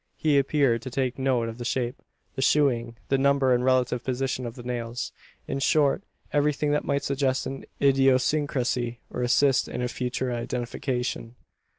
He 0.17 0.39
appeared 0.39 0.81
to 0.81 0.89
take 0.89 1.19
note 1.19 1.47
of 1.47 1.59
the 1.59 1.63
shape, 1.63 2.01
the 2.33 2.41
shoeing, 2.41 2.95
the 3.09 3.19
number 3.19 3.53
and 3.53 3.63
relative 3.63 4.03
position 4.03 4.47
of 4.47 4.55
the 4.55 4.63
nails 4.63 5.11
in 5.47 5.59
short, 5.59 6.01
everything 6.33 6.71
that 6.71 6.83
might 6.83 7.03
suggest 7.03 7.45
an 7.45 7.65
idiosyncrasy, 7.79 8.97
or 9.11 9.21
assist 9.21 9.67
in 9.67 9.83
a 9.83 9.87
future 9.87 10.31
identification. 10.33 11.35